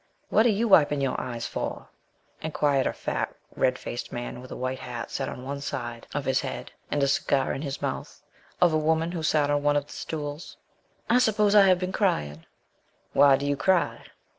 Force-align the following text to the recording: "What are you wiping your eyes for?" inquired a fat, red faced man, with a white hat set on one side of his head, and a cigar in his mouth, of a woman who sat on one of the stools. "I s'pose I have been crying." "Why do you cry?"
"What 0.29 0.47
are 0.47 0.49
you 0.49 0.67
wiping 0.67 0.99
your 0.99 1.21
eyes 1.21 1.45
for?" 1.45 1.89
inquired 2.41 2.87
a 2.87 2.93
fat, 2.93 3.35
red 3.55 3.77
faced 3.77 4.11
man, 4.11 4.41
with 4.41 4.49
a 4.49 4.55
white 4.55 4.79
hat 4.79 5.11
set 5.11 5.29
on 5.29 5.43
one 5.43 5.61
side 5.61 6.07
of 6.15 6.25
his 6.25 6.41
head, 6.41 6.71
and 6.89 7.03
a 7.03 7.07
cigar 7.07 7.53
in 7.53 7.61
his 7.61 7.83
mouth, 7.83 8.23
of 8.59 8.73
a 8.73 8.79
woman 8.79 9.11
who 9.11 9.21
sat 9.21 9.51
on 9.51 9.61
one 9.61 9.75
of 9.75 9.85
the 9.85 9.93
stools. 9.93 10.57
"I 11.07 11.19
s'pose 11.19 11.53
I 11.53 11.67
have 11.67 11.77
been 11.77 11.91
crying." 11.91 12.47
"Why 13.13 13.35
do 13.37 13.45
you 13.45 13.55
cry?" 13.55 14.05